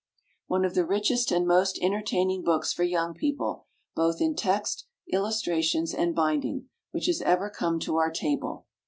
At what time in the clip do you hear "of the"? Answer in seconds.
0.65-0.83